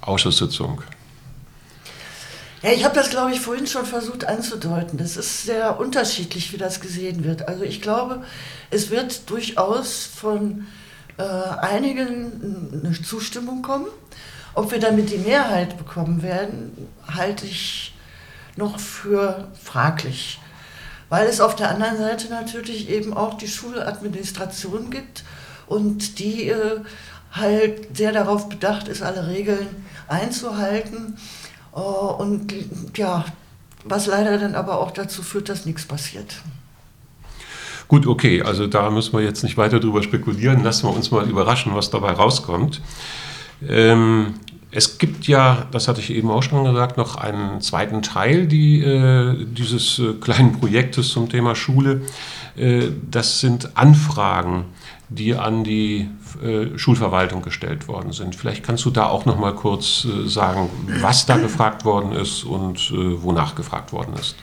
Ausschusssitzung. 0.01 0.82
Ja, 2.62 2.72
ich 2.72 2.84
habe 2.84 2.96
das, 2.96 3.10
glaube 3.10 3.32
ich, 3.32 3.39
vorhin 3.39 3.68
schon 3.68 3.86
versucht 3.86 4.25
anzudeuten. 4.25 4.98
Das 4.98 5.16
ist 5.16 5.44
sehr 5.44 5.80
unterschiedlich, 5.80 6.51
wie 6.51 6.58
das 6.58 6.82
gesehen 6.82 7.24
wird. 7.24 7.48
Also 7.48 7.63
ich 7.63 7.82
glaube, 7.82 8.24
es 8.70 8.89
wird 8.89 9.30
durchaus 9.30 10.06
von 10.06 10.68
äh, 11.18 11.24
einigen 11.24 12.82
eine 12.84 13.01
Zustimmung 13.01 13.62
kommen. 13.62 13.88
Ob 14.56 14.72
wir 14.72 14.80
damit 14.80 15.10
die 15.10 15.20
Mehrheit 15.20 15.78
bekommen 15.78 16.22
werden, 16.22 16.89
halte 17.08 17.46
ich 17.46 17.96
noch 18.58 18.78
für 18.78 19.48
fraglich. 19.63 20.39
Weil 21.08 21.28
es 21.28 21.39
auf 21.39 21.56
der 21.56 21.70
anderen 21.70 21.98
Seite 21.98 22.30
natürlich 22.30 22.89
eben 22.89 23.16
auch 23.16 23.36
die 23.36 23.48
Schuladministration 23.48 24.89
gibt 24.89 25.24
und 25.66 26.20
die 26.20 26.50
äh, 26.50 26.82
halt 27.32 27.96
sehr 27.96 28.12
darauf 28.12 28.50
bedacht 28.50 28.89
ist, 28.89 29.01
alle 29.01 29.28
Regeln 29.28 29.86
einzuhalten 30.10 31.18
äh, 31.76 31.80
und 31.80 32.54
ja, 32.96 33.26
was 33.84 34.08
leider 34.08 34.38
dann 34.38 34.56
aber 34.56 34.80
auch 34.80 34.92
dazu 34.92 35.24
führt, 35.24 35.50
dass 35.50 35.66
nichts 35.66 35.86
passiert. 35.86 36.42
Gut, 37.88 38.06
okay, 38.06 38.44
also 38.44 38.68
da 38.68 38.92
müssen 38.92 39.14
wir 39.14 39.24
jetzt 39.24 39.44
nicht 39.44 39.58
weiter 39.58 39.80
drüber 39.80 40.04
spekulieren. 40.04 40.64
Lassen 40.64 40.88
wir 40.88 40.96
uns 40.96 41.10
mal 41.10 41.28
überraschen, 41.28 41.74
was 41.74 41.90
dabei 41.90 42.12
rauskommt. 42.12 42.82
Ähm, 43.68 44.36
es 44.72 45.00
gibt 45.00 45.28
ja, 45.28 45.66
das 45.72 45.88
hatte 45.88 46.00
ich 46.00 46.12
eben 46.12 46.30
auch 46.30 46.44
schon 46.44 46.64
gesagt, 46.64 46.98
noch 46.98 47.16
einen 47.16 47.62
zweiten 47.62 48.04
Teil 48.04 48.46
die, 48.46 48.84
äh, 48.84 49.44
dieses 49.44 49.98
äh, 49.98 50.14
kleinen 50.22 50.60
Projektes 50.60 51.10
zum 51.10 51.30
Thema 51.30 51.56
Schule. 51.56 52.02
Äh, 52.56 52.89
das 53.10 53.39
sind 53.39 53.77
Anfragen 53.77 54.65
die 55.10 55.34
an 55.34 55.63
die 55.63 56.08
äh, 56.44 56.77
Schulverwaltung 56.77 57.41
gestellt 57.41 57.88
worden 57.88 58.12
sind. 58.12 58.36
Vielleicht 58.36 58.63
kannst 58.63 58.86
du 58.86 58.91
da 58.91 59.08
auch 59.08 59.25
noch 59.25 59.39
mal 59.39 59.56
kurz 59.56 60.06
äh, 60.06 60.27
sagen, 60.29 60.70
was 61.01 61.25
da 61.25 61.38
gefragt 61.38 61.84
worden 61.84 62.12
ist 62.12 62.44
und 62.44 62.91
wonach 62.91 63.56
gefragt 63.56 63.91
worden 63.91 64.13
ist. 64.20 64.36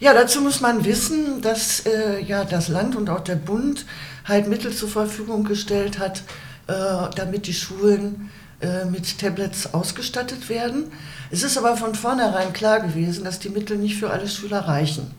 Ja, 0.00 0.14
dazu 0.14 0.40
muss 0.40 0.60
man 0.60 0.84
wissen, 0.84 1.40
dass 1.42 1.80
äh, 1.80 2.20
ja 2.22 2.44
das 2.44 2.68
Land 2.68 2.96
und 2.96 3.10
auch 3.10 3.20
der 3.20 3.36
Bund 3.36 3.84
halt 4.24 4.48
Mittel 4.48 4.72
zur 4.72 4.88
Verfügung 4.88 5.44
gestellt 5.44 5.98
hat, 5.98 6.22
äh, 6.66 6.72
damit 7.14 7.46
die 7.46 7.52
Schulen 7.52 8.30
äh, 8.60 8.86
mit 8.86 9.18
Tablets 9.18 9.72
ausgestattet 9.72 10.48
werden. 10.48 10.90
Es 11.30 11.42
ist 11.42 11.58
aber 11.58 11.76
von 11.76 11.94
vornherein 11.94 12.52
klar 12.52 12.80
gewesen, 12.80 13.24
dass 13.24 13.38
die 13.38 13.50
Mittel 13.50 13.76
nicht 13.76 13.98
für 13.98 14.10
alle 14.10 14.26
Schüler 14.26 14.60
reichen. 14.60 15.10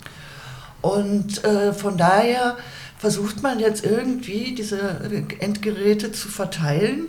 Und 0.82 1.42
von 1.78 1.98
daher 1.98 2.58
versucht 2.98 3.42
man 3.42 3.60
jetzt 3.60 3.84
irgendwie 3.84 4.54
diese 4.54 5.00
Endgeräte 5.40 6.12
zu 6.12 6.28
verteilen. 6.28 7.08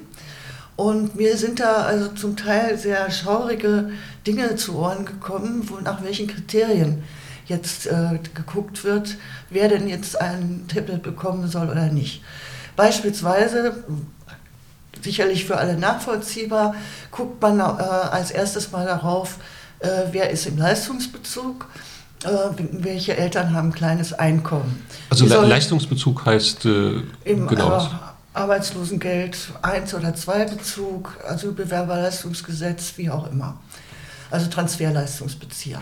Und 0.77 1.17
mir 1.17 1.37
sind 1.37 1.61
da 1.61 1.83
also 1.83 2.09
zum 2.09 2.37
Teil 2.37 2.79
sehr 2.79 3.11
schaurige 3.11 3.91
Dinge 4.27 4.57
zu 4.57 4.79
Ohren 4.79 5.05
gekommen, 5.05 5.69
wo 5.69 5.77
nach 5.81 6.03
welchen 6.03 6.29
Kriterien 6.29 7.05
jetzt 7.47 7.87
äh, 7.87 8.19
geguckt 8.35 8.85
wird, 8.85 9.17
wer 9.51 9.69
denn 9.69 9.87
jetzt 9.87 10.19
ein 10.19 10.65
Tablet 10.67 11.03
bekommen 11.03 11.47
soll 11.49 11.69
oder 11.69 11.87
nicht. 11.89 12.23
Beispielsweise, 12.75 13.85
sicherlich 15.03 15.45
für 15.45 15.59
alle 15.59 15.77
nachvollziehbar, 15.77 16.75
guckt 17.11 17.43
man 17.43 17.61
äh, 17.61 17.63
als 17.63 18.31
erstes 18.31 18.71
mal 18.71 18.87
darauf, 18.87 19.37
äh, 19.81 20.05
wer 20.13 20.31
ist 20.31 20.47
im 20.47 20.57
Leistungsbezug 20.57 21.67
äh, 21.67 21.92
welche 22.73 23.17
Eltern 23.17 23.55
haben 23.55 23.69
ein 23.69 23.73
kleines 23.73 24.13
Einkommen. 24.13 24.85
Also 25.11 25.27
Le 25.27 25.47
Leistungsbezug 25.47 26.25
heißt 26.25 26.65
äh, 26.67 27.03
im, 27.25 27.47
genau. 27.47 27.79
Äh, 27.79 27.89
Arbeitslosengeld 28.35 29.37
1 29.61 29.95
oder 29.95 30.15
2 30.15 30.45
Bezug, 30.47 31.17
also 31.29 31.53
Bewerberleistungsgesetz, 31.53 32.95
wie 32.97 33.11
auch 33.11 33.31
immer. 33.31 33.59
Also 34.31 34.49
Transferleistungsbezieher. 34.49 35.81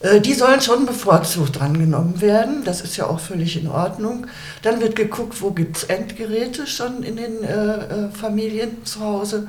Äh, 0.00 0.20
die 0.20 0.34
sollen 0.34 0.60
schon 0.60 0.86
bevorzugt 0.86 1.58
drangenommen 1.58 2.20
werden, 2.20 2.64
das 2.64 2.80
ist 2.80 2.96
ja 2.96 3.06
auch 3.06 3.20
völlig 3.20 3.56
in 3.56 3.68
Ordnung. 3.68 4.26
Dann 4.62 4.80
wird 4.80 4.96
geguckt, 4.96 5.40
wo 5.40 5.52
gibt 5.52 5.76
es 5.76 5.84
Endgeräte 5.84 6.66
schon 6.66 7.02
in 7.02 7.16
den 7.16 7.42
äh, 7.44 7.76
äh 7.76 8.10
Familien 8.10 8.84
zu 8.84 9.00
Hause 9.00 9.46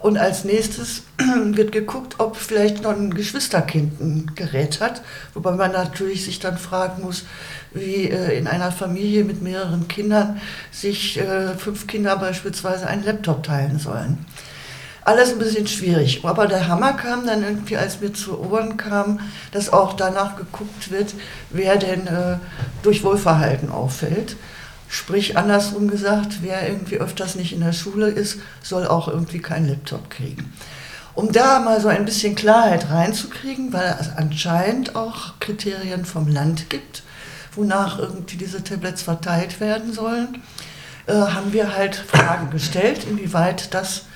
und 0.00 0.16
als 0.18 0.44
nächstes 0.44 1.02
wird 1.44 1.72
geguckt, 1.72 2.16
ob 2.18 2.36
vielleicht 2.36 2.82
noch 2.82 2.92
ein 2.92 3.12
Geschwisterkind 3.12 4.00
ein 4.00 4.32
Gerät 4.34 4.80
hat, 4.80 5.02
wobei 5.34 5.52
man 5.52 5.72
natürlich 5.72 6.24
sich 6.24 6.40
dann 6.40 6.58
fragen 6.58 7.02
muss, 7.02 7.24
wie 7.72 8.08
äh, 8.08 8.36
in 8.36 8.46
einer 8.46 8.72
Familie 8.72 9.24
mit 9.24 9.42
mehreren 9.42 9.88
Kindern 9.88 10.40
sich 10.72 11.18
äh, 11.18 11.54
fünf 11.54 11.86
Kinder 11.86 12.16
beispielsweise 12.16 12.86
einen 12.86 13.04
Laptop 13.04 13.42
teilen 13.42 13.78
sollen. 13.78 14.24
Alles 15.02 15.32
ein 15.32 15.38
bisschen 15.38 15.66
schwierig. 15.66 16.20
Aber 16.24 16.46
der 16.46 16.68
Hammer 16.68 16.92
kam 16.92 17.26
dann 17.26 17.42
irgendwie, 17.42 17.76
als 17.76 18.00
mir 18.00 18.12
zu 18.12 18.38
Ohren 18.38 18.76
kam, 18.76 19.20
dass 19.52 19.72
auch 19.72 19.94
danach 19.94 20.36
geguckt 20.36 20.90
wird, 20.90 21.14
wer 21.50 21.76
denn 21.76 22.06
äh, 22.06 22.36
durch 22.82 23.02
Wohlverhalten 23.02 23.70
auffällt. 23.70 24.36
Sprich, 24.92 25.38
andersrum 25.38 25.86
gesagt, 25.86 26.38
wer 26.42 26.68
irgendwie 26.68 26.96
öfters 26.96 27.36
nicht 27.36 27.52
in 27.52 27.60
der 27.60 27.72
Schule 27.72 28.08
ist, 28.08 28.40
soll 28.60 28.88
auch 28.88 29.06
irgendwie 29.06 29.38
keinen 29.38 29.68
Laptop 29.68 30.10
kriegen. 30.10 30.52
Um 31.14 31.30
da 31.30 31.60
mal 31.60 31.80
so 31.80 31.86
ein 31.86 32.04
bisschen 32.04 32.34
Klarheit 32.34 32.90
reinzukriegen, 32.90 33.72
weil 33.72 33.96
es 34.00 34.10
anscheinend 34.16 34.96
auch 34.96 35.38
Kriterien 35.38 36.04
vom 36.04 36.26
Land 36.26 36.70
gibt, 36.70 37.04
wonach 37.54 38.00
irgendwie 38.00 38.36
diese 38.36 38.64
Tablets 38.64 39.02
verteilt 39.02 39.60
werden 39.60 39.92
sollen, 39.92 40.42
äh, 41.06 41.12
haben 41.12 41.52
wir 41.52 41.76
halt 41.76 41.94
Fragen 41.94 42.50
gestellt, 42.50 43.06
inwieweit 43.08 43.72
das 43.72 44.06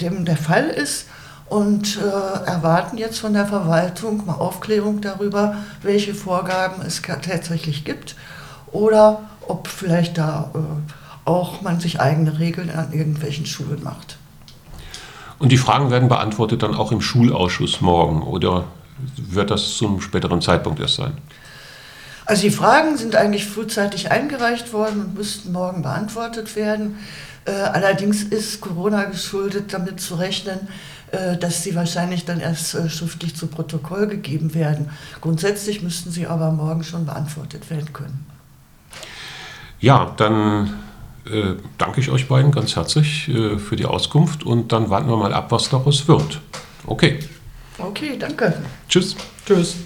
dem 0.00 0.24
der 0.24 0.36
Fall 0.36 0.68
ist 0.68 1.06
und 1.48 1.98
äh, 1.98 2.46
erwarten 2.48 2.96
jetzt 2.96 3.18
von 3.18 3.34
der 3.34 3.46
Verwaltung 3.46 4.24
mal 4.24 4.34
Aufklärung 4.34 5.00
darüber, 5.00 5.56
welche 5.82 6.14
Vorgaben 6.14 6.80
es 6.86 7.02
tatsächlich 7.02 7.84
gibt 7.84 8.14
oder 8.70 9.22
ob 9.48 9.68
vielleicht 9.68 10.18
da 10.18 10.50
äh, 10.54 10.58
auch 11.24 11.62
man 11.62 11.80
sich 11.80 12.00
eigene 12.00 12.38
Regeln 12.38 12.70
an 12.70 12.92
irgendwelchen 12.92 13.46
Schulen 13.46 13.82
macht. 13.82 14.18
Und 15.38 15.50
die 15.50 15.58
Fragen 15.58 15.90
werden 15.90 16.08
beantwortet 16.08 16.62
dann 16.62 16.74
auch 16.74 16.92
im 16.92 17.00
Schulausschuss 17.00 17.80
morgen 17.80 18.22
oder 18.22 18.64
wird 19.16 19.50
das 19.50 19.74
zum 19.76 20.00
späteren 20.00 20.40
Zeitpunkt 20.40 20.78
erst 20.80 20.96
sein? 20.96 21.12
Also 22.24 22.42
die 22.42 22.50
Fragen 22.50 22.96
sind 22.96 23.16
eigentlich 23.16 23.46
frühzeitig 23.46 24.10
eingereicht 24.12 24.72
worden 24.72 25.00
und 25.00 25.14
müssten 25.14 25.52
morgen 25.52 25.82
beantwortet 25.82 26.54
werden. 26.54 26.98
Äh, 27.44 27.50
allerdings 27.50 28.22
ist 28.22 28.60
Corona 28.60 29.04
geschuldet, 29.04 29.72
damit 29.72 30.00
zu 30.00 30.14
rechnen, 30.14 30.68
äh, 31.10 31.36
dass 31.36 31.64
sie 31.64 31.74
wahrscheinlich 31.74 32.24
dann 32.24 32.38
erst 32.38 32.74
äh, 32.74 32.88
schriftlich 32.88 33.34
zu 33.34 33.48
Protokoll 33.48 34.06
gegeben 34.06 34.54
werden. 34.54 34.90
Grundsätzlich 35.20 35.82
müssten 35.82 36.12
sie 36.12 36.28
aber 36.28 36.52
morgen 36.52 36.84
schon 36.84 37.04
beantwortet 37.04 37.68
werden 37.68 37.92
können. 37.92 38.31
Ja, 39.82 40.14
dann 40.16 40.78
äh, 41.26 41.56
danke 41.76 42.00
ich 42.00 42.08
euch 42.08 42.28
beiden 42.28 42.52
ganz 42.52 42.76
herzlich 42.76 43.28
äh, 43.28 43.58
für 43.58 43.74
die 43.74 43.84
Auskunft 43.84 44.44
und 44.44 44.72
dann 44.72 44.90
warten 44.90 45.10
wir 45.10 45.16
mal 45.16 45.34
ab, 45.34 45.50
was 45.50 45.68
daraus 45.68 46.06
wird. 46.06 46.40
Okay. 46.86 47.18
Okay, 47.78 48.16
danke. 48.16 48.62
Tschüss. 48.88 49.16
Tschüss. 49.44 49.76